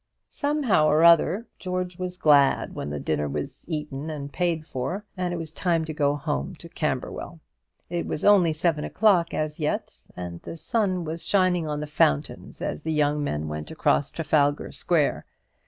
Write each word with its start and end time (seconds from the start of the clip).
Somehow 0.31 0.87
or 0.87 1.03
other, 1.03 1.45
George 1.59 1.99
was 1.99 2.17
glad 2.17 2.73
when 2.73 2.89
the 2.89 2.99
dinner 2.99 3.27
was 3.29 3.65
eaten 3.67 4.09
and 4.09 4.33
paid 4.33 4.65
for, 4.65 5.05
and 5.15 5.31
it 5.31 5.37
was 5.37 5.51
time 5.51 5.85
to 5.85 5.93
go 5.93 6.15
home 6.15 6.55
to 6.55 6.67
Camberwell. 6.67 7.39
It 7.87 8.07
was 8.07 8.25
only 8.25 8.51
seven 8.51 8.83
o'clock 8.83 9.31
as 9.31 9.59
yet, 9.59 9.95
and 10.15 10.41
the 10.41 10.57
sun 10.57 11.05
was 11.05 11.27
shining 11.27 11.67
on 11.67 11.81
the 11.81 11.85
fountains 11.85 12.63
as 12.63 12.81
the 12.81 12.91
young 12.91 13.23
men 13.23 13.47
went 13.47 13.69
across 13.69 14.09
Trafalgar 14.09 14.71
Square. 14.71 15.23